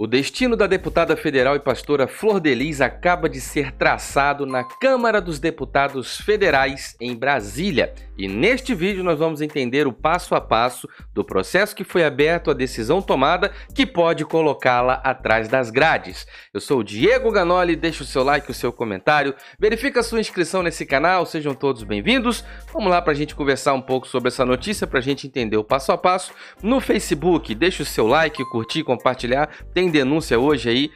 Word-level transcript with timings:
O 0.00 0.06
destino 0.06 0.54
da 0.56 0.68
deputada 0.68 1.16
federal 1.16 1.56
e 1.56 1.58
pastora 1.58 2.06
Flor 2.06 2.38
Delis 2.38 2.80
acaba 2.80 3.28
de 3.28 3.40
ser 3.40 3.72
traçado 3.72 4.46
na 4.46 4.62
Câmara 4.62 5.20
dos 5.20 5.40
Deputados 5.40 6.18
Federais 6.18 6.94
em 7.00 7.16
Brasília. 7.16 7.92
E 8.16 8.28
neste 8.28 8.76
vídeo 8.76 9.02
nós 9.02 9.18
vamos 9.18 9.40
entender 9.40 9.88
o 9.88 9.92
passo 9.92 10.36
a 10.36 10.40
passo 10.40 10.88
do 11.12 11.24
processo 11.24 11.74
que 11.74 11.82
foi 11.82 12.04
aberto, 12.04 12.48
a 12.48 12.54
decisão 12.54 13.02
tomada 13.02 13.50
que 13.74 13.84
pode 13.84 14.24
colocá-la 14.24 14.94
atrás 15.02 15.48
das 15.48 15.68
grades. 15.68 16.28
Eu 16.54 16.60
sou 16.60 16.78
o 16.78 16.84
Diego 16.84 17.32
Ganoli, 17.32 17.74
deixa 17.74 18.04
o 18.04 18.06
seu 18.06 18.22
like, 18.22 18.48
o 18.48 18.54
seu 18.54 18.72
comentário, 18.72 19.34
verifica 19.58 19.98
a 19.98 20.04
sua 20.04 20.20
inscrição 20.20 20.62
nesse 20.62 20.86
canal, 20.86 21.26
sejam 21.26 21.54
todos 21.54 21.82
bem-vindos. 21.82 22.44
Vamos 22.72 22.88
lá 22.88 23.02
para 23.02 23.12
a 23.12 23.16
gente 23.16 23.34
conversar 23.34 23.74
um 23.74 23.82
pouco 23.82 24.06
sobre 24.06 24.28
essa 24.28 24.46
notícia, 24.46 24.86
para 24.86 25.00
a 25.00 25.02
gente 25.02 25.26
entender 25.26 25.56
o 25.56 25.64
passo 25.64 25.90
a 25.90 25.98
passo. 25.98 26.32
No 26.62 26.80
Facebook, 26.80 27.52
deixa 27.52 27.82
o 27.82 27.86
seu 27.86 28.06
like, 28.06 28.44
curtir, 28.44 28.84
compartilhar. 28.84 29.48
Tem 29.74 29.87
denúncia 29.90 30.38
hoje 30.38 30.68
aí 30.68 30.90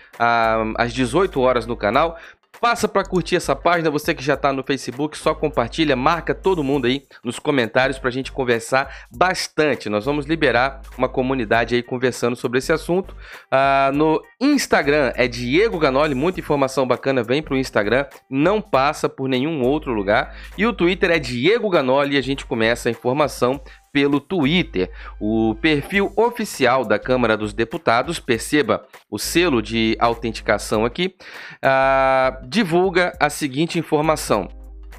às 0.77 0.93
18 0.93 1.41
horas 1.41 1.67
no 1.67 1.77
canal. 1.77 2.19
Passa 2.63 2.87
para 2.87 3.05
curtir 3.05 3.35
essa 3.35 3.57
página, 3.57 3.91
você 3.91 4.15
que 4.15 4.23
já 4.23 4.35
está 4.35 4.53
no 4.53 4.63
Facebook, 4.63 5.19
só 5.19 5.35
compartilha, 5.35 5.97
marca 5.97 6.33
todo 6.33 6.63
mundo 6.63 6.87
aí 6.87 7.03
nos 7.25 7.41
comentários 7.41 7.99
para 7.99 8.09
a 8.09 8.13
gente 8.13 8.31
conversar 8.31 9.07
bastante. 9.11 9.89
Nós 9.89 10.05
vamos 10.05 10.27
liberar 10.27 10.81
uma 10.97 11.09
comunidade 11.09 11.75
aí 11.75 11.83
conversando 11.83 12.37
sobre 12.37 12.59
esse 12.59 12.73
assunto. 12.73 13.17
Ah, 13.51 13.91
no 13.93 14.23
Instagram 14.41 15.13
é 15.17 15.27
Diego 15.27 15.77
Ganoli, 15.77 16.15
muita 16.15 16.39
informação 16.39 16.87
bacana 16.87 17.25
vem 17.25 17.43
para 17.43 17.55
o 17.55 17.59
Instagram, 17.59 18.07
não 18.31 18.61
passa 18.61 19.09
por 19.09 19.29
nenhum 19.29 19.61
outro 19.63 19.93
lugar. 19.93 20.37
E 20.57 20.65
o 20.65 20.73
Twitter 20.73 21.11
é 21.11 21.19
Diego 21.19 21.69
Ganoli 21.69 22.15
e 22.15 22.19
a 22.19 22.23
gente 22.23 22.47
começa 22.47 22.89
a 22.89 22.93
informação 22.93 23.61
pelo 23.93 24.19
Twitter. 24.19 24.91
O 25.21 25.55
perfil 25.61 26.13
oficial 26.17 26.85
da 26.85 26.99
Câmara 26.99 27.37
dos 27.37 27.53
Deputados, 27.53 28.19
perceba 28.19 28.85
o 29.11 29.19
selo 29.19 29.61
de 29.61 29.97
autenticação 30.01 30.85
aqui, 30.85 31.15
uh, 31.63 32.49
divulga 32.49 33.17
a 33.21 33.29
seguinte 33.29 33.79
informação. 33.79 34.49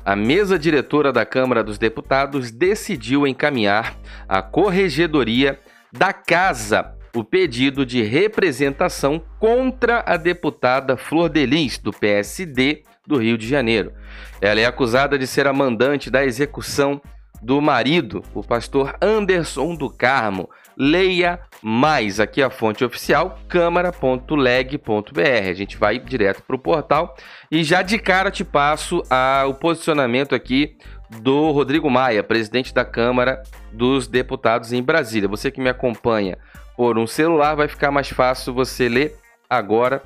A 0.05 0.15
mesa 0.15 0.59
diretora 0.59 1.13
da 1.13 1.25
Câmara 1.25 1.63
dos 1.63 1.77
Deputados 1.77 2.51
decidiu 2.51 3.25
encaminhar 3.25 3.97
à 4.27 4.41
Corregedoria 4.41 5.59
da 5.91 6.11
Casa 6.11 6.93
o 7.15 7.23
pedido 7.23 7.85
de 7.85 8.01
representação 8.01 9.21
contra 9.39 10.03
a 10.05 10.17
deputada 10.17 10.97
Flor 10.97 11.29
Delis, 11.29 11.77
do 11.77 11.93
PSD 11.93 12.83
do 13.05 13.17
Rio 13.17 13.37
de 13.37 13.47
Janeiro. 13.47 13.93
Ela 14.41 14.61
é 14.61 14.65
acusada 14.65 15.17
de 15.17 15.27
ser 15.27 15.45
a 15.45 15.53
mandante 15.53 16.09
da 16.09 16.25
execução 16.25 17.01
do 17.43 17.61
marido, 17.61 18.23
o 18.33 18.41
pastor 18.41 18.95
Anderson 19.01 19.75
do 19.75 19.89
Carmo. 19.89 20.49
Leia 20.75 21.39
mais 21.61 22.19
aqui 22.19 22.41
a 22.41 22.49
fonte 22.49 22.83
oficial, 22.83 23.37
câmara.leg.br. 23.47 25.49
A 25.49 25.53
gente 25.53 25.77
vai 25.77 25.99
direto 25.99 26.41
para 26.41 26.55
o 26.55 26.59
portal 26.59 27.15
e 27.51 27.63
já 27.63 27.81
de 27.81 27.99
cara 27.99 28.31
te 28.31 28.43
passo 28.43 29.03
a, 29.09 29.43
o 29.47 29.53
posicionamento 29.53 30.33
aqui 30.33 30.75
do 31.21 31.51
Rodrigo 31.51 31.89
Maia, 31.89 32.23
presidente 32.23 32.73
da 32.73 32.83
Câmara 32.83 33.43
dos 33.71 34.07
Deputados 34.07 34.73
em 34.73 34.81
Brasília. 34.81 35.29
Você 35.29 35.51
que 35.51 35.61
me 35.61 35.69
acompanha 35.69 36.37
por 36.75 36.97
um 36.97 37.05
celular, 37.05 37.55
vai 37.55 37.67
ficar 37.67 37.91
mais 37.91 38.09
fácil 38.09 38.53
você 38.53 38.89
ler 38.89 39.15
agora. 39.47 40.01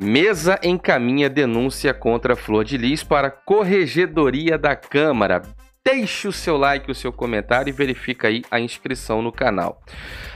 Mesa 0.00 0.58
encaminha 0.64 1.30
denúncia 1.30 1.94
contra 1.94 2.34
Flor 2.34 2.64
de 2.64 2.76
Lis 2.76 3.04
para 3.04 3.30
Corregedoria 3.30 4.58
da 4.58 4.74
Câmara. 4.74 5.42
Deixe 5.84 6.28
o 6.28 6.32
seu 6.32 6.56
like, 6.56 6.90
o 6.90 6.94
seu 6.94 7.12
comentário 7.12 7.68
e 7.68 7.72
verifica 7.72 8.28
aí 8.28 8.42
a 8.50 8.60
inscrição 8.60 9.20
no 9.20 9.32
canal. 9.32 9.82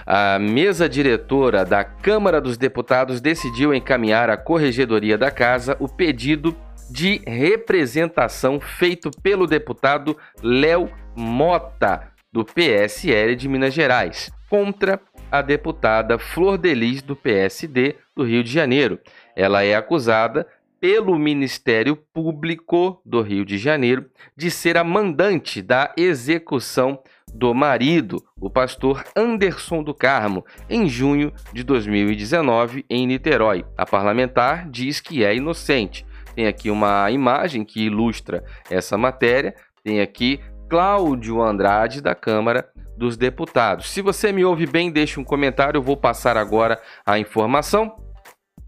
A 0.04 0.40
mesa 0.40 0.88
diretora 0.88 1.64
da 1.64 1.84
Câmara 1.84 2.40
dos 2.40 2.58
Deputados 2.58 3.20
decidiu 3.20 3.72
encaminhar 3.72 4.28
à 4.28 4.36
Corregedoria 4.36 5.16
da 5.16 5.30
Casa 5.30 5.76
o 5.78 5.88
pedido 5.88 6.56
de 6.90 7.22
representação 7.24 8.58
feito 8.58 9.08
pelo 9.22 9.46
deputado 9.46 10.16
Léo 10.42 10.90
Mota, 11.14 12.12
do 12.32 12.44
PSL 12.44 13.36
de 13.36 13.48
Minas 13.48 13.72
Gerais, 13.72 14.30
contra 14.50 15.00
a 15.30 15.42
deputada 15.42 16.18
Flor 16.18 16.58
Delis, 16.58 17.02
do 17.02 17.14
PSD 17.14 17.96
do 18.16 18.24
Rio 18.24 18.42
de 18.42 18.50
Janeiro. 18.50 18.98
Ela 19.34 19.62
é 19.62 19.74
acusada 19.74 20.46
pelo 20.80 21.18
Ministério 21.18 21.96
Público 21.96 23.00
do 23.04 23.22
Rio 23.22 23.44
de 23.44 23.58
Janeiro 23.58 24.06
de 24.36 24.50
ser 24.50 24.76
a 24.76 24.84
mandante 24.84 25.62
da 25.62 25.92
execução 25.96 27.00
do 27.32 27.52
marido, 27.54 28.22
o 28.40 28.48
pastor 28.48 29.04
Anderson 29.14 29.82
do 29.82 29.92
Carmo, 29.92 30.44
em 30.68 30.88
junho 30.88 31.32
de 31.52 31.62
2019 31.62 32.84
em 32.88 33.06
Niterói. 33.06 33.64
A 33.76 33.84
parlamentar 33.84 34.68
diz 34.70 35.00
que 35.00 35.24
é 35.24 35.34
inocente. 35.34 36.06
Tem 36.34 36.46
aqui 36.46 36.70
uma 36.70 37.10
imagem 37.10 37.64
que 37.64 37.84
ilustra 37.84 38.44
essa 38.70 38.96
matéria. 38.96 39.54
Tem 39.82 40.00
aqui 40.00 40.40
Cláudio 40.68 41.42
Andrade 41.42 42.00
da 42.00 42.14
Câmara 42.14 42.68
dos 42.96 43.16
Deputados. 43.16 43.90
Se 43.90 44.00
você 44.00 44.32
me 44.32 44.44
ouve 44.44 44.66
bem, 44.66 44.90
deixe 44.90 45.20
um 45.20 45.24
comentário, 45.24 45.78
eu 45.78 45.82
vou 45.82 45.96
passar 45.96 46.36
agora 46.36 46.80
a 47.04 47.18
informação. 47.18 48.05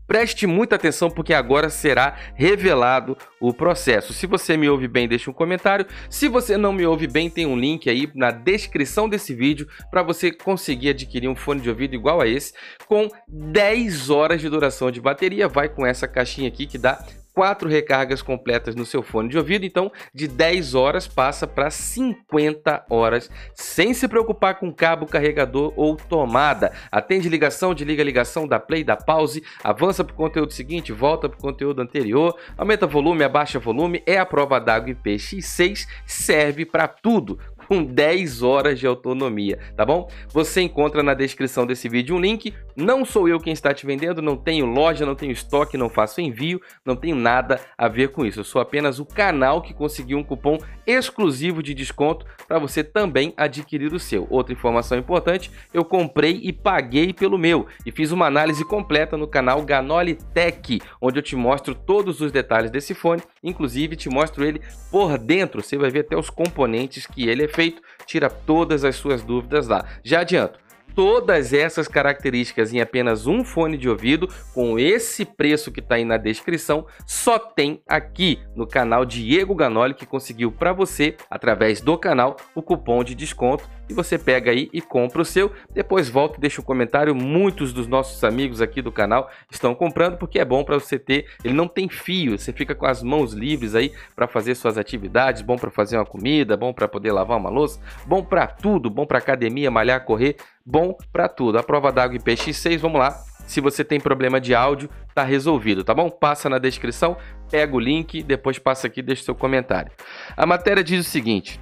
Preste 0.09 0.47
muita 0.47 0.77
atenção 0.77 1.11
porque 1.11 1.35
agora 1.35 1.69
será 1.69 2.17
revelado 2.35 3.15
o 3.39 3.53
processo. 3.53 4.15
Se 4.15 4.27
você 4.27 4.57
me 4.57 4.67
ouve 4.67 4.89
bem, 4.89 5.07
deixe 5.07 5.29
um 5.29 5.35
comentário. 5.35 5.87
Se 6.09 6.29
você 6.29 6.57
não 6.57 6.73
me 6.73 6.87
ouve 6.87 7.07
bem, 7.07 7.29
tem 7.29 7.45
um 7.45 7.57
link 7.57 7.91
aí 7.91 8.11
na 8.15 8.31
descrição 8.31 9.07
desse 9.07 9.35
vídeo 9.35 9.69
para 9.91 10.03
você 10.03 10.33
conseguir 10.33 10.89
adquirir 10.89 11.29
um 11.29 11.37
fone 11.37 11.61
de 11.61 11.69
ouvido 11.69 11.95
igual 11.95 12.23
a 12.23 12.27
esse 12.27 12.55
com 12.87 13.11
10 13.29 14.09
horas 14.09 14.41
de 14.41 14.49
duração 14.49 14.91
de 14.91 14.99
bateria. 14.99 15.47
Vai 15.47 15.69
com 15.69 15.85
essa 15.85 16.09
caixinha 16.09 16.49
aqui 16.49 16.67
que 16.67 16.79
dá 16.79 17.05
quatro 17.38 17.69
recargas 17.69 18.21
completas 18.21 18.75
no 18.75 18.84
seu 18.84 19.00
fone 19.00 19.28
de 19.28 19.38
ouvido, 19.38 19.65
então 19.65 19.93
de 20.12 20.26
10 20.26 20.75
horas 20.75 21.06
passa 21.06 21.47
para 21.47 21.71
50 21.71 22.84
horas, 22.91 23.31
sem 23.54 23.94
se 23.94 24.09
preocupar 24.09 24.59
com 24.59 24.75
cabo, 24.75 25.06
carregador 25.06 25.72
ou 25.77 25.94
tomada. 25.94 26.72
Atende 26.91 27.28
ligação, 27.28 27.72
desliga 27.72 28.03
ligação, 28.03 28.44
dá 28.44 28.59
play, 28.59 28.82
dá 28.82 28.97
pause, 28.97 29.44
avança 29.62 30.03
para 30.03 30.15
o 30.15 30.16
conteúdo 30.16 30.53
seguinte, 30.53 30.91
volta 30.91 31.28
para 31.28 31.38
o 31.38 31.41
conteúdo 31.41 31.81
anterior, 31.81 32.37
aumenta 32.56 32.88
volume, 32.88 33.22
abaixa 33.22 33.60
volume, 33.60 34.03
é 34.04 34.19
a 34.19 34.27
prova 34.27 34.59
d'água 34.59 34.93
IPX6, 34.93 35.87
serve 36.04 36.66
para 36.66 36.88
tudo 36.88 37.38
com 37.69 37.84
10 37.84 38.43
horas 38.43 38.81
de 38.81 38.87
autonomia, 38.87 39.59
tá 39.77 39.84
bom? 39.84 40.09
Você 40.31 40.62
encontra 40.62 41.03
na 41.03 41.12
descrição 41.12 41.67
desse 41.67 41.87
vídeo 41.87 42.17
um 42.17 42.21
link. 42.21 42.55
Não 42.75 43.05
sou 43.05 43.29
eu 43.29 43.39
quem 43.39 43.53
está 43.53 43.75
te 43.75 43.84
vendendo, 43.84 44.23
não 44.23 44.37
tenho 44.37 44.65
loja, 44.65 45.05
não 45.05 45.15
tenho 45.15 45.33
estoque, 45.33 45.77
não 45.77 45.91
faço 45.91 46.21
envio, 46.21 46.62
não 46.84 46.97
tenho 46.97 47.15
nada 47.15 47.61
a 47.77 47.87
ver 47.87 48.09
com 48.09 48.25
isso. 48.25 48.41
Eu 48.41 48.45
sou 48.45 48.62
apenas 48.62 48.99
o 48.99 49.05
canal 49.05 49.61
que 49.61 49.75
conseguiu 49.75 50.17
um 50.17 50.25
cupom 50.25 50.59
exclusivo 50.87 51.62
de 51.62 51.75
desconto 51.75 52.25
para 52.47 52.59
você 52.59 52.83
também 52.83 53.34
adquirir 53.37 53.93
o 53.93 54.01
seu. 54.01 54.27
Outra 54.31 54.55
informação 54.55 54.97
importante, 54.97 55.51
eu 55.75 55.84
comprei 55.84 56.41
e 56.43 56.53
paguei 56.53 57.12
pelo 57.12 57.37
meu 57.37 57.67
e 57.84 57.93
fiz 57.93 58.12
uma 58.12 58.27
análise 58.27 58.65
completa 58.65 59.17
no 59.17 59.28
canal 59.28 59.62
Ganoli 59.62 60.15
Tech, 60.33 60.81
onde 61.03 61.19
eu 61.19 61.23
te 61.23 61.37
mostro 61.37 61.75
todos 61.75 62.23
os 62.23 62.33
detalhes 62.33 62.71
desse 62.71 62.95
fone, 62.95 63.23
inclusive 63.45 63.97
te 63.97 64.09
mostro 64.09 64.45
ele 64.45 64.62
por 64.91 65.19
dentro, 65.19 65.62
você 65.62 65.77
vai 65.77 65.91
ver 65.91 66.01
até 66.01 66.17
os 66.17 66.31
componentes 66.31 67.07
que 67.07 67.28
ele 67.28 67.45
é 67.45 67.49
feito, 67.59 67.83
tira 68.07 68.31
todas 68.31 68.85
as 68.85 68.95
suas 68.95 69.21
dúvidas 69.21 69.67
lá. 69.67 69.85
Já 70.05 70.21
adianto, 70.21 70.61
todas 70.98 71.53
essas 71.53 71.86
características 71.86 72.75
em 72.75 72.81
apenas 72.81 73.28
um 73.28 73.44
fone 73.44 73.78
de 73.78 73.88
ouvido, 73.88 74.28
com 74.53 74.81
esse 74.81 75.25
preço 75.25 75.70
que 75.70 75.78
está 75.78 75.94
aí 75.94 76.04
na 76.04 76.16
descrição, 76.16 76.88
só 77.06 77.38
tem 77.38 77.81
aqui 77.86 78.41
no 78.56 78.66
canal 78.66 79.04
Diego 79.04 79.54
Ganoli, 79.54 79.94
que 79.94 80.04
conseguiu 80.04 80.50
para 80.50 80.72
você, 80.72 81.14
através 81.31 81.81
do 81.81 81.97
canal, 81.97 82.36
o 82.53 82.60
cupom 82.60 83.04
de 83.04 83.14
desconto. 83.14 83.62
E 83.88 83.94
você 83.94 84.19
pega 84.19 84.50
aí 84.50 84.69
e 84.70 84.82
compra 84.82 85.22
o 85.22 85.25
seu. 85.25 85.50
Depois 85.72 86.10
volta 86.10 86.36
e 86.36 86.41
deixa 86.41 86.60
um 86.60 86.64
comentário. 86.64 87.15
Muitos 87.15 87.72
dos 87.72 87.86
nossos 87.86 88.22
amigos 88.22 88.60
aqui 88.60 88.82
do 88.82 88.92
canal 88.92 89.30
estão 89.50 89.75
comprando 89.75 90.18
porque 90.18 90.39
é 90.39 90.44
bom 90.44 90.62
para 90.62 90.78
você 90.78 90.98
ter. 90.98 91.27
Ele 91.42 91.54
não 91.54 91.66
tem 91.66 91.89
fio, 91.89 92.39
você 92.39 92.53
fica 92.53 92.74
com 92.74 92.84
as 92.84 93.03
mãos 93.03 93.33
livres 93.33 93.74
aí 93.74 93.92
para 94.15 94.28
fazer 94.28 94.54
suas 94.56 94.77
atividades. 94.77 95.41
Bom 95.41 95.56
para 95.56 95.71
fazer 95.71 95.97
uma 95.97 96.04
comida, 96.04 96.54
bom 96.54 96.71
para 96.71 96.86
poder 96.86 97.12
lavar 97.12 97.39
uma 97.39 97.48
louça, 97.48 97.80
bom 98.04 98.22
para 98.22 98.47
tudo, 98.47 98.91
bom 98.91 99.06
para 99.06 99.16
academia, 99.16 99.71
malhar, 99.71 100.04
correr 100.04 100.36
bom 100.68 100.94
para 101.10 101.28
tudo. 101.28 101.59
A 101.59 101.62
prova 101.62 101.91
d'água 101.91 102.18
IPX6, 102.18 102.78
vamos 102.78 103.00
lá. 103.00 103.24
Se 103.47 103.59
você 103.59 103.82
tem 103.82 103.98
problema 103.98 104.38
de 104.38 104.54
áudio, 104.54 104.91
tá 105.15 105.24
resolvido, 105.24 105.82
tá 105.82 105.94
bom? 105.94 106.10
Passa 106.10 106.50
na 106.50 106.59
descrição, 106.59 107.16
pega 107.50 107.74
o 107.74 107.80
link, 107.80 108.22
depois 108.22 108.59
passa 108.59 108.86
aqui 108.86 109.00
e 109.00 109.03
deixa 109.03 109.24
seu 109.24 109.34
comentário. 109.34 109.91
A 110.36 110.44
matéria 110.44 110.84
diz 110.84 111.06
o 111.06 111.09
seguinte: 111.09 111.59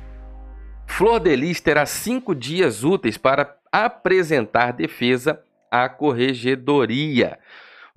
Flor 0.88 1.20
Delis 1.20 1.60
terá 1.60 1.86
cinco 1.86 2.34
dias 2.34 2.82
úteis 2.82 3.16
para 3.16 3.56
apresentar 3.70 4.72
defesa 4.72 5.40
à 5.70 5.88
corregedoria. 5.88 7.38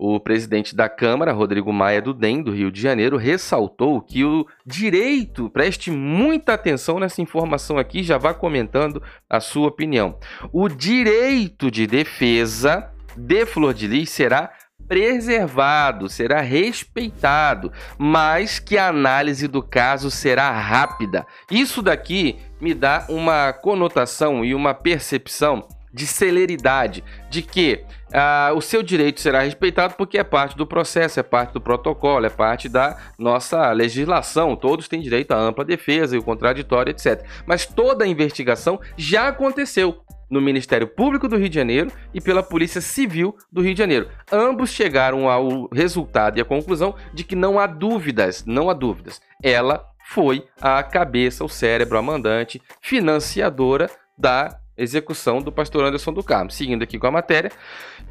O 0.01 0.17
presidente 0.17 0.73
da 0.73 0.87
Câmara, 0.87 1.33
Rodrigo 1.33 1.73
Maia 1.73 2.01
do 2.01 2.13
DEM, 2.13 2.41
do 2.41 2.53
Rio 2.53 2.71
de 2.71 2.79
Janeiro, 2.79 3.17
ressaltou 3.17 3.99
que 3.99 4.23
o 4.23 4.47
direito, 4.65 5.49
preste 5.49 5.91
muita 5.91 6.53
atenção 6.53 7.01
nessa 7.01 7.21
informação 7.21 7.77
aqui, 7.77 8.01
já 8.01 8.17
vá 8.17 8.33
comentando 8.33 9.03
a 9.29 9.41
sua 9.41 9.67
opinião. 9.67 10.17
O 10.53 10.69
direito 10.69 11.69
de 11.69 11.85
defesa 11.85 12.89
de 13.17 13.45
Flor 13.45 13.73
de 13.73 13.87
Lis 13.87 14.09
será 14.09 14.53
preservado, 14.87 16.07
será 16.07 16.39
respeitado, 16.39 17.69
mas 17.97 18.57
que 18.57 18.77
a 18.77 18.87
análise 18.87 19.49
do 19.49 19.61
caso 19.61 20.09
será 20.09 20.49
rápida. 20.49 21.27
Isso 21.51 21.81
daqui 21.81 22.39
me 22.61 22.73
dá 22.73 23.05
uma 23.09 23.51
conotação 23.51 24.45
e 24.45 24.55
uma 24.55 24.73
percepção 24.73 25.67
de 25.93 26.07
celeridade, 26.07 27.03
de 27.29 27.41
que 27.41 27.83
ah, 28.13 28.51
o 28.55 28.61
seu 28.61 28.81
direito 28.81 29.21
será 29.21 29.41
respeitado 29.41 29.95
porque 29.95 30.17
é 30.17 30.23
parte 30.23 30.57
do 30.57 30.65
processo, 30.65 31.19
é 31.19 31.23
parte 31.23 31.53
do 31.53 31.61
protocolo, 31.61 32.25
é 32.25 32.29
parte 32.29 32.67
da 32.67 32.97
nossa 33.17 33.71
legislação. 33.71 34.55
Todos 34.55 34.87
têm 34.87 35.01
direito 35.01 35.31
à 35.31 35.37
ampla 35.37 35.63
defesa 35.63 36.15
e 36.15 36.19
o 36.19 36.23
contraditório, 36.23 36.91
etc. 36.91 37.23
Mas 37.45 37.65
toda 37.65 38.05
a 38.05 38.07
investigação 38.07 38.79
já 38.97 39.27
aconteceu 39.27 40.03
no 40.29 40.41
Ministério 40.41 40.87
Público 40.87 41.27
do 41.27 41.37
Rio 41.37 41.49
de 41.49 41.55
Janeiro 41.55 41.91
e 42.13 42.21
pela 42.21 42.43
Polícia 42.43 42.81
Civil 42.81 43.35
do 43.51 43.61
Rio 43.61 43.73
de 43.73 43.79
Janeiro. 43.79 44.09
Ambos 44.31 44.69
chegaram 44.69 45.27
ao 45.27 45.67
resultado 45.73 46.37
e 46.37 46.41
à 46.41 46.45
conclusão 46.45 46.95
de 47.13 47.23
que 47.23 47.35
não 47.35 47.59
há 47.59 47.65
dúvidas, 47.65 48.45
não 48.45 48.69
há 48.69 48.73
dúvidas. 48.73 49.21
Ela 49.43 49.83
foi 50.05 50.45
a 50.61 50.81
cabeça, 50.83 51.43
o 51.43 51.49
cérebro, 51.49 51.97
a 51.97 52.01
mandante, 52.01 52.61
financiadora 52.81 53.89
da 54.17 54.58
execução 54.81 55.41
do 55.41 55.51
pastor 55.51 55.83
Anderson 55.83 56.13
do 56.13 56.23
Carmo. 56.23 56.49
Seguindo 56.49 56.83
aqui 56.83 56.97
com 56.97 57.07
a 57.07 57.11
matéria, 57.11 57.51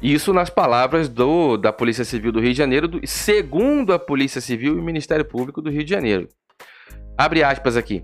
isso 0.01 0.33
nas 0.33 0.49
palavras 0.49 1.09
do, 1.09 1.57
da 1.57 1.73
Polícia 1.73 2.05
Civil 2.05 2.31
do 2.31 2.39
Rio 2.39 2.51
de 2.51 2.57
Janeiro, 2.57 2.87
do, 2.87 3.05
segundo 3.05 3.93
a 3.93 3.99
Polícia 3.99 4.39
Civil 4.39 4.75
e 4.75 4.79
o 4.79 4.83
Ministério 4.83 5.25
Público 5.25 5.61
do 5.61 5.69
Rio 5.69 5.83
de 5.83 5.89
Janeiro. 5.89 6.27
Abre 7.17 7.43
aspas 7.43 7.75
aqui. 7.75 8.03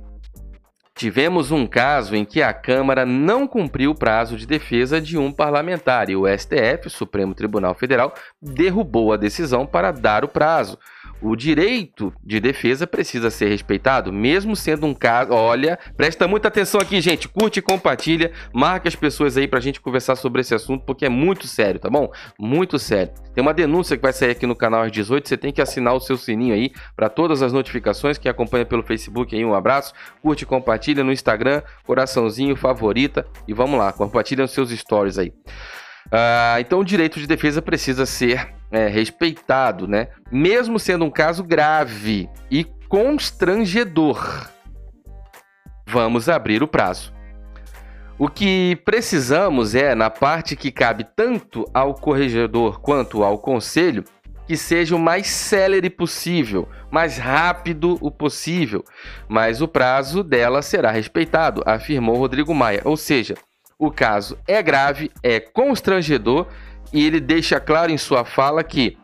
Tivemos 0.98 1.52
um 1.52 1.68
caso 1.68 2.16
em 2.16 2.24
que 2.24 2.42
a 2.42 2.54
Câmara 2.54 3.06
não 3.06 3.46
cumpriu 3.46 3.92
o 3.92 3.96
prazo 3.96 4.38
de 4.38 4.48
defesa 4.48 5.02
de 5.02 5.18
um 5.18 5.30
parlamentar 5.30 6.10
e 6.10 6.16
o 6.16 6.26
STF, 6.26 6.90
Supremo 6.90 7.36
Tribunal 7.36 7.76
Federal, 7.76 8.14
derrubou 8.42 9.12
a 9.12 9.18
decisão 9.18 9.66
para 9.66 9.92
dar 9.92 10.24
o 10.24 10.30
prazo. 10.30 10.80
O 11.22 11.36
direito 11.36 12.14
de 12.24 12.40
defesa 12.40 12.86
precisa 12.86 13.30
ser 13.30 13.48
respeitado, 13.48 14.12
mesmo 14.12 14.56
sendo 14.56 14.86
um 14.86 14.94
caso. 14.94 15.32
Olha, 15.32 15.80
presta 15.96 16.28
muita 16.28 16.50
atenção 16.50 16.80
aqui, 16.80 17.00
gente. 17.00 17.28
Curte 17.28 17.60
e 17.60 17.62
compartilha. 17.62 18.32
Marca 18.54 18.88
as 18.88 18.96
pessoas 18.96 19.38
aí 19.38 19.48
pra 19.48 19.60
gente 19.60 19.80
conversar 19.80 20.16
sobre 20.16 20.42
esse 20.42 20.54
assunto, 20.54 20.86
porque 20.86 21.06
é 21.06 21.10
muito 21.10 21.48
sério, 21.48 21.80
tá 21.80 21.90
bom? 21.90 22.12
Muito 22.38 22.78
sério. 22.78 23.14
Tem 23.34 23.42
uma 23.42 23.54
denúncia 23.54 23.96
que 23.96 24.04
vai 24.04 24.14
sair 24.14 24.32
aqui 24.32 24.46
no 24.46 24.56
canal 24.56 24.82
às 24.84 24.92
18. 24.92 25.28
Você 25.28 25.38
tem 25.38 25.52
que 25.52 25.62
assinar 25.62 25.94
o 25.94 26.00
seu 26.00 26.18
sininho 26.18 26.54
aí 26.54 26.72
para 26.96 27.10
todas 27.10 27.42
as 27.42 27.54
notificações. 27.54 28.18
Quem 28.18 28.30
acompanha 28.30 28.66
pelo 28.66 28.84
Facebook 28.84 29.36
aí, 29.36 29.44
um 29.44 29.56
abraço. 29.56 29.94
Curte 30.22 30.44
e 30.44 30.48
compartilha 30.48 31.04
no 31.04 31.12
Instagram, 31.12 31.62
coraçãozinho, 31.86 32.56
favorita. 32.56 33.26
E 33.48 33.54
vamos 33.54 33.80
lá, 33.80 33.92
compartilha 33.94 34.44
os 34.44 34.52
seus 34.52 34.70
stories 34.70 35.18
aí. 35.18 35.34
Uh, 36.08 36.60
então, 36.60 36.80
o 36.80 36.86
direito 36.86 37.20
de 37.20 37.26
defesa 37.26 37.62
precisa 37.62 38.06
ser 38.06 38.54
é, 38.76 38.88
respeitado, 38.88 39.88
né? 39.88 40.10
Mesmo 40.32 40.78
sendo 40.80 41.06
um 41.06 41.12
caso 41.12 41.44
grave 41.44 42.30
e 42.50 42.64
constrangedor. 42.88 44.50
Vamos 45.88 46.28
abrir 46.30 46.64
o 46.64 46.68
prazo. 46.68 47.14
O 48.18 48.30
que 48.30 48.78
precisamos 48.86 49.76
é, 49.76 49.94
na 49.94 50.10
parte 50.10 50.56
que 50.56 50.72
cabe 50.72 51.06
tanto 51.16 51.66
ao 51.74 51.94
corregedor 51.94 52.80
quanto 52.80 53.24
ao 53.24 53.38
conselho, 53.38 54.06
que 54.48 54.56
seja 54.56 54.96
o 54.96 55.00
mais 55.00 55.28
célere 55.28 55.90
possível, 55.90 56.70
mais 56.90 57.18
rápido 57.18 57.98
o 58.00 58.10
possível, 58.10 58.86
mas 59.28 59.62
o 59.62 59.68
prazo 59.68 60.24
dela 60.24 60.62
será 60.62 60.92
respeitado, 60.92 61.62
afirmou 61.66 62.16
Rodrigo 62.16 62.54
Maia. 62.54 62.82
Ou 62.86 62.96
seja, 62.96 63.36
o 63.78 63.92
caso 63.92 64.38
é 64.48 64.62
grave, 64.64 65.12
é 65.22 65.40
constrangedor 65.40 66.48
e 66.96 67.06
ele 67.06 67.20
deixa 67.20 67.60
claro 67.60 67.92
em 67.92 67.98
sua 67.98 68.24
fala 68.24 68.64
que 68.64 68.98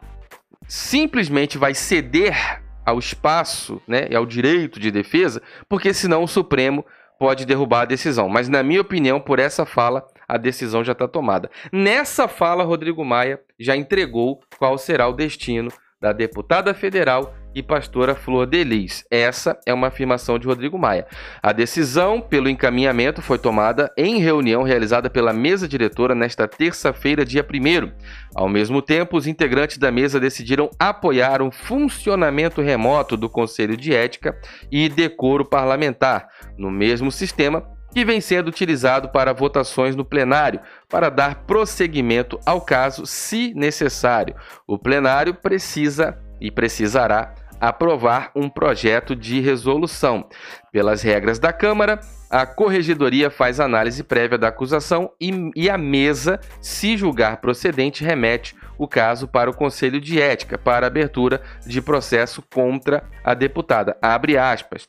simplesmente 0.66 1.58
vai 1.58 1.74
ceder 1.74 2.64
ao 2.86 2.98
espaço 2.98 3.82
né, 3.86 4.08
e 4.10 4.16
ao 4.16 4.26
direito 4.26 4.80
de 4.80 4.90
defesa, 4.90 5.42
porque 5.68 5.94
senão 5.94 6.24
o 6.24 6.28
Supremo 6.28 6.86
pode 7.20 7.46
derrubar 7.46 7.82
a 7.82 7.86
decisão. 7.86 8.30
Mas, 8.30 8.48
na 8.48 8.64
minha 8.64 8.80
opinião, 8.80 9.20
por 9.20 9.40
essa 9.40 9.66
fala, 9.66 10.08
a 10.26 10.38
decisão 10.38 10.86
já 10.86 10.94
está 10.94 11.06
tomada. 11.06 11.52
Nessa 11.70 12.30
fala, 12.30 12.64
Rodrigo 12.64 13.04
Maia 13.04 13.42
já 13.60 13.76
entregou 13.76 14.40
qual 14.58 14.78
será 14.78 15.10
o 15.10 15.14
destino 15.14 15.70
da 16.00 16.14
deputada 16.14 16.74
federal 16.74 17.36
e 17.54 17.62
pastora 17.62 18.16
Flor 18.16 18.46
Delis. 18.46 19.04
Essa 19.10 19.60
é 19.66 19.74
uma 19.74 19.88
afirmação 19.88 20.40
de 20.40 20.48
Rodrigo 20.48 20.78
Maia. 20.78 21.06
A 21.42 21.52
decisão 21.52 22.22
pelo 22.22 22.50
encaminhamento 22.50 23.22
foi 23.22 23.38
tomada 23.38 23.92
em 23.98 24.20
reunião 24.20 24.64
realizada 24.64 25.10
pela 25.10 25.34
mesa 25.34 25.68
diretora 25.68 26.16
nesta 26.16 26.48
terça-feira, 26.48 27.26
dia 27.26 27.46
1 27.46 27.92
Ao 28.36 28.48
mesmo 28.48 28.82
tempo, 28.82 29.18
os 29.18 29.28
integrantes 29.28 29.78
da 29.78 29.92
mesa 29.92 30.20
decidiram 30.20 30.70
apoiar 30.80 31.42
o 31.42 31.52
funcionamento 31.52 32.62
remoto 32.62 33.18
do 33.18 33.30
Conselho 33.30 33.76
de 33.76 33.94
Ética 33.94 34.40
e 34.72 34.88
Decoro 34.90 35.46
Parlamentar, 35.46 36.28
no 36.58 36.72
mesmo 36.72 37.12
sistema 37.12 37.66
que 37.94 38.06
vem 38.06 38.22
sendo 38.22 38.48
utilizado 38.48 39.10
para 39.10 39.34
votações 39.34 39.96
no 39.96 40.06
plenário, 40.06 40.62
para 40.88 41.10
dar 41.10 41.44
prosseguimento 41.44 42.40
ao 42.46 42.62
caso, 42.62 43.06
se 43.06 43.54
necessário. 43.54 44.36
O 44.66 44.78
plenário 44.78 45.34
precisa 45.34 46.18
e 46.40 46.50
precisará 46.50 47.36
aprovar 47.62 48.32
um 48.36 48.50
projeto 48.50 49.16
de 49.16 49.40
resolução. 49.40 50.28
Pelas 50.72 51.04
regras 51.04 51.38
da 51.38 51.54
Câmara, 51.54 52.00
a 52.30 52.46
corregedoria 52.46 53.30
faz 53.30 53.60
análise 53.60 54.04
prévia 54.04 54.38
da 54.38 54.48
acusação 54.48 55.12
e, 55.22 55.52
e, 55.56 55.70
a 55.70 55.78
mesa, 55.78 56.40
se 56.60 56.98
julgar 56.98 57.38
procedente, 57.38 58.04
remete 58.04 58.56
o 58.78 58.88
caso 58.88 59.28
para 59.28 59.50
o 59.50 59.56
Conselho 59.56 60.02
de 60.02 60.20
Ética 60.20 60.58
para 60.58 60.88
abertura 60.88 61.42
de 61.66 61.82
processo 61.82 62.44
contra 62.52 63.04
a 63.24 63.36
deputada. 63.36 63.96
Abre 64.02 64.38
aspas. 64.38 64.88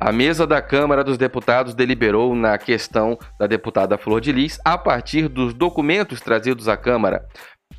A 0.00 0.10
mesa 0.10 0.46
da 0.46 0.62
Câmara 0.62 1.04
dos 1.04 1.18
Deputados 1.18 1.74
deliberou 1.74 2.34
na 2.34 2.56
questão 2.56 3.18
da 3.38 3.46
deputada 3.46 3.98
Flor 3.98 4.18
de 4.18 4.32
Lis 4.32 4.58
a 4.64 4.78
partir 4.78 5.28
dos 5.28 5.52
documentos 5.52 6.22
trazidos 6.22 6.68
à 6.68 6.76
Câmara 6.76 7.26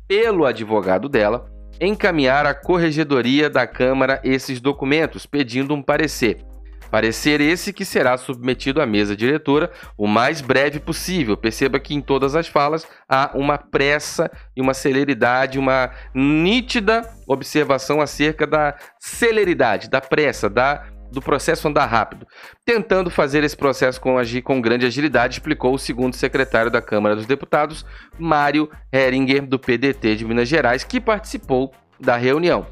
pelo 0.06 0.44
advogado 0.44 1.08
dela, 1.08 1.50
encaminhar 1.80 2.46
à 2.46 2.54
Corregedoria 2.54 3.50
da 3.50 3.66
Câmara 3.66 4.20
esses 4.24 4.60
documentos, 4.60 5.26
pedindo 5.26 5.74
um 5.74 5.82
parecer. 5.82 6.44
Parecer 6.92 7.40
esse 7.40 7.72
que 7.72 7.86
será 7.86 8.18
submetido 8.18 8.78
à 8.78 8.84
mesa 8.84 9.16
diretora 9.16 9.72
o 9.96 10.06
mais 10.06 10.42
breve 10.42 10.78
possível. 10.78 11.38
Perceba 11.38 11.80
que 11.80 11.94
em 11.94 12.02
todas 12.02 12.36
as 12.36 12.48
falas 12.48 12.86
há 13.08 13.30
uma 13.34 13.56
pressa 13.56 14.30
e 14.54 14.60
uma 14.60 14.74
celeridade, 14.74 15.58
uma 15.58 15.90
nítida 16.14 17.08
observação 17.26 18.02
acerca 18.02 18.46
da 18.46 18.76
celeridade, 18.98 19.88
da 19.88 20.02
pressa, 20.02 20.50
da 20.50 20.84
do 21.12 21.22
processo 21.22 21.68
andar 21.68 21.86
rápido. 21.86 22.26
Tentando 22.64 23.10
fazer 23.10 23.44
esse 23.44 23.56
processo 23.56 24.00
com, 24.00 24.16
com 24.42 24.60
grande 24.60 24.86
agilidade, 24.86 25.34
explicou 25.34 25.74
o 25.74 25.78
segundo 25.78 26.16
secretário 26.16 26.70
da 26.70 26.82
Câmara 26.82 27.14
dos 27.14 27.26
Deputados, 27.26 27.84
Mário 28.18 28.70
Heringer, 28.92 29.46
do 29.46 29.58
PDT 29.58 30.16
de 30.16 30.24
Minas 30.24 30.48
Gerais, 30.48 30.84
que 30.84 31.00
participou 31.00 31.72
da 32.00 32.16
reunião. 32.16 32.66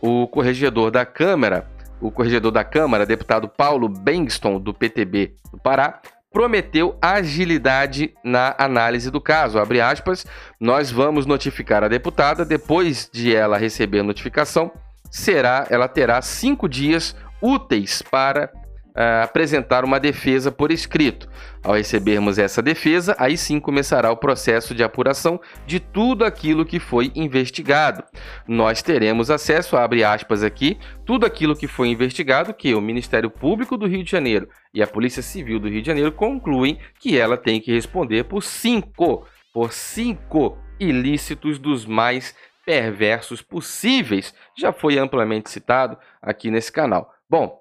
O 0.00 0.26
corregedor 0.28 0.90
da 0.90 1.06
Câmara, 1.06 1.66
o 2.00 2.10
corregedor 2.10 2.52
da 2.52 2.64
Câmara, 2.64 3.06
deputado 3.06 3.48
Paulo 3.48 3.88
Bengston, 3.88 4.60
do 4.60 4.74
PTB 4.74 5.34
do 5.50 5.58
Pará, 5.58 6.00
prometeu 6.34 6.98
agilidade 7.00 8.12
na 8.24 8.56
análise 8.58 9.08
do 9.08 9.20
caso. 9.20 9.56
Abre 9.56 9.80
aspas, 9.80 10.26
nós 10.58 10.90
vamos 10.90 11.26
notificar 11.26 11.84
a 11.84 11.88
deputada 11.88 12.44
depois 12.44 13.08
de 13.10 13.34
ela 13.34 13.56
receber 13.56 14.00
a 14.00 14.02
notificação. 14.02 14.72
Será, 15.08 15.64
ela 15.70 15.86
terá 15.86 16.20
cinco 16.20 16.68
dias 16.68 17.14
úteis 17.40 18.02
para 18.02 18.50
uh, 18.94 19.24
apresentar 19.24 19.84
uma 19.84 19.98
defesa 19.98 20.50
por 20.50 20.70
escrito. 20.70 21.28
Ao 21.62 21.74
recebermos 21.74 22.38
essa 22.38 22.62
defesa, 22.62 23.16
aí 23.18 23.36
sim 23.36 23.58
começará 23.58 24.10
o 24.10 24.16
processo 24.16 24.74
de 24.74 24.82
apuração 24.82 25.40
de 25.66 25.80
tudo 25.80 26.24
aquilo 26.24 26.64
que 26.64 26.78
foi 26.78 27.10
investigado. 27.14 28.04
Nós 28.46 28.82
teremos 28.82 29.30
acesso, 29.30 29.76
abre 29.76 30.04
aspas 30.04 30.42
aqui, 30.42 30.78
tudo 31.04 31.26
aquilo 31.26 31.56
que 31.56 31.66
foi 31.66 31.88
investigado 31.88 32.54
que 32.54 32.74
o 32.74 32.80
Ministério 32.80 33.30
Público 33.30 33.76
do 33.76 33.86
Rio 33.86 34.04
de 34.04 34.10
Janeiro 34.10 34.48
e 34.72 34.82
a 34.82 34.86
Polícia 34.86 35.22
Civil 35.22 35.58
do 35.58 35.68
Rio 35.68 35.80
de 35.80 35.86
Janeiro 35.86 36.12
concluem 36.12 36.78
que 37.00 37.18
ela 37.18 37.36
tem 37.36 37.60
que 37.60 37.72
responder 37.72 38.24
por 38.24 38.42
cinco, 38.42 39.26
por 39.52 39.72
cinco 39.72 40.58
ilícitos 40.78 41.58
dos 41.58 41.86
mais 41.86 42.34
perversos 42.66 43.42
possíveis. 43.42 44.34
Já 44.58 44.72
foi 44.72 44.98
amplamente 44.98 45.50
citado 45.50 45.96
aqui 46.20 46.50
nesse 46.50 46.72
canal. 46.72 47.13
Bom, 47.28 47.58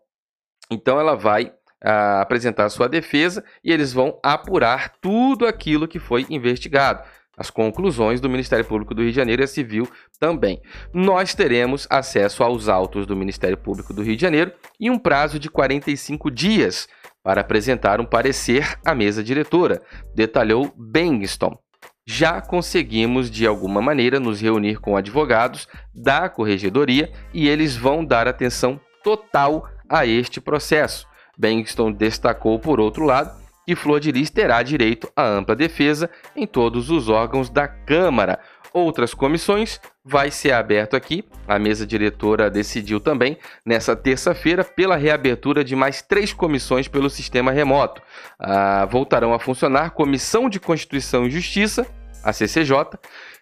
então 0.69 0.99
ela 0.99 1.15
vai 1.15 1.45
uh, 1.83 2.21
apresentar 2.21 2.65
a 2.65 2.69
sua 2.69 2.87
defesa 2.87 3.43
e 3.63 3.71
eles 3.71 3.93
vão 3.93 4.19
apurar 4.23 4.93
tudo 5.01 5.45
aquilo 5.45 5.87
que 5.87 5.99
foi 5.99 6.25
investigado. 6.29 7.03
As 7.35 7.49
conclusões 7.49 8.21
do 8.21 8.29
Ministério 8.29 8.63
Público 8.63 8.93
do 8.93 9.01
Rio 9.01 9.09
de 9.09 9.15
Janeiro 9.15 9.41
e 9.41 9.45
a 9.45 9.47
Civil 9.47 9.89
também. 10.19 10.61
Nós 10.93 11.33
teremos 11.33 11.87
acesso 11.89 12.43
aos 12.43 12.69
autos 12.69 13.07
do 13.07 13.15
Ministério 13.15 13.57
Público 13.57 13.91
do 13.91 14.03
Rio 14.03 14.15
de 14.15 14.21
Janeiro 14.21 14.51
e 14.79 14.89
um 14.89 14.99
prazo 14.99 15.39
de 15.39 15.49
45 15.49 16.29
dias 16.29 16.87
para 17.23 17.41
apresentar 17.41 17.99
um 17.99 18.05
parecer 18.05 18.77
à 18.85 18.93
mesa 18.93 19.23
diretora, 19.23 19.81
detalhou 20.13 20.71
Bengston. 20.77 21.57
já 22.05 22.41
conseguimos 22.41 23.31
de 23.31 23.47
alguma 23.47 23.81
maneira 23.81 24.19
nos 24.19 24.41
reunir 24.41 24.79
com 24.79 24.97
advogados 24.97 25.67
da 25.95 26.27
corregedoria 26.27 27.09
e 27.33 27.47
eles 27.47 27.77
vão 27.77 28.03
dar 28.03 28.27
atenção 28.27 28.79
total 29.03 29.67
a 29.89 30.05
este 30.05 30.39
processo. 30.39 31.07
Bengston 31.37 31.91
destacou, 31.91 32.59
por 32.59 32.79
outro 32.79 33.05
lado, 33.05 33.31
que 33.65 33.75
Flor 33.75 33.99
de 33.99 34.11
Lis 34.11 34.29
terá 34.29 34.61
direito 34.61 35.11
à 35.15 35.23
ampla 35.23 35.55
defesa 35.55 36.09
em 36.35 36.45
todos 36.45 36.89
os 36.89 37.09
órgãos 37.09 37.49
da 37.49 37.67
Câmara. 37.67 38.39
Outras 38.73 39.13
comissões 39.13 39.79
vai 40.03 40.31
ser 40.31 40.51
aberto 40.51 40.95
aqui. 40.95 41.23
A 41.47 41.59
mesa 41.59 41.85
diretora 41.85 42.49
decidiu 42.49 42.99
também, 42.99 43.37
nessa 43.63 43.95
terça-feira, 43.95 44.63
pela 44.63 44.95
reabertura 44.95 45.63
de 45.63 45.75
mais 45.75 46.01
três 46.01 46.33
comissões 46.33 46.87
pelo 46.87 47.09
sistema 47.09 47.51
remoto. 47.51 48.01
Ah, 48.39 48.87
voltarão 48.89 49.33
a 49.33 49.39
funcionar 49.39 49.91
Comissão 49.91 50.49
de 50.49 50.59
Constituição 50.59 51.25
e 51.25 51.29
Justiça, 51.29 51.85
a 52.23 52.33
CCJ, 52.33 52.97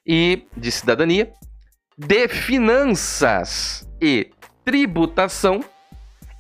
e 0.06 0.44
de 0.56 0.70
Cidadania, 0.70 1.32
de 1.98 2.27
Finanças 2.27 3.88
e 4.01 4.32
Tributação 4.63 5.63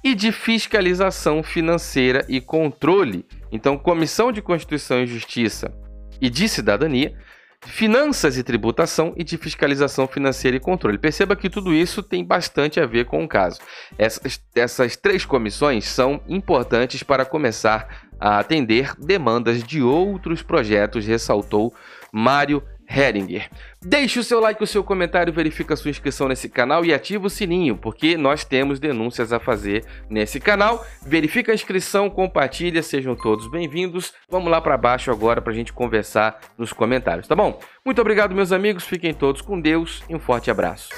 e 0.03 0.15
de 0.15 0.31
Fiscalização 0.31 1.43
Financeira 1.43 2.25
e 2.27 2.41
Controle. 2.41 3.25
Então, 3.51 3.77
Comissão 3.77 4.31
de 4.31 4.41
Constituição 4.41 5.01
e 5.01 5.07
Justiça 5.07 5.73
e 6.19 6.29
de 6.29 6.47
Cidadania 6.47 7.15
finanças 7.63 8.37
e 8.37 8.43
tributação 8.43 9.13
e 9.15 9.23
de 9.23 9.37
fiscalização 9.37 10.07
financeira 10.07 10.57
e 10.57 10.59
controle. 10.59 10.97
Perceba 10.97 11.35
que 11.35 11.49
tudo 11.49 11.73
isso 11.73 12.01
tem 12.01 12.25
bastante 12.25 12.79
a 12.79 12.85
ver 12.85 13.05
com 13.05 13.23
o 13.23 13.27
caso. 13.27 13.59
Essas, 13.97 14.41
essas 14.55 14.95
três 14.95 15.25
comissões 15.25 15.85
são 15.87 16.21
importantes 16.27 17.03
para 17.03 17.23
começar 17.23 18.07
a 18.19 18.39
atender 18.39 18.93
demandas 18.97 19.63
de 19.63 19.81
outros 19.81 20.41
projetos, 20.41 21.05
ressaltou 21.05 21.73
Mário 22.11 22.63
Heringer. 22.93 23.49
Deixe 23.81 24.19
o 24.19 24.23
seu 24.23 24.39
like, 24.39 24.63
o 24.63 24.67
seu 24.67 24.83
comentário, 24.83 25.33
verifique 25.33 25.71
a 25.71 25.75
sua 25.75 25.89
inscrição 25.89 26.27
nesse 26.27 26.49
canal 26.49 26.83
e 26.83 26.93
ative 26.93 27.25
o 27.25 27.29
sininho, 27.29 27.77
porque 27.77 28.17
nós 28.17 28.43
temos 28.43 28.79
denúncias 28.79 29.31
a 29.31 29.39
fazer 29.39 29.85
nesse 30.09 30.39
canal. 30.39 30.85
Verifique 31.05 31.49
a 31.49 31.53
inscrição, 31.53 32.09
compartilha, 32.09 32.83
sejam 32.83 33.15
todos 33.15 33.49
bem-vindos. 33.49 34.13
Vamos 34.29 34.51
lá 34.51 34.59
para 34.59 34.77
baixo 34.77 35.09
agora 35.11 35.41
para 35.41 35.53
a 35.53 35.55
gente 35.55 35.73
conversar 35.73 36.39
nos 36.57 36.73
comentários, 36.73 37.27
tá 37.27 37.35
bom? 37.35 37.59
Muito 37.85 38.01
obrigado, 38.01 38.35
meus 38.35 38.51
amigos, 38.51 38.83
fiquem 38.83 39.13
todos 39.13 39.41
com 39.41 39.59
Deus 39.59 40.03
e 40.09 40.15
um 40.15 40.19
forte 40.19 40.51
abraço. 40.51 40.89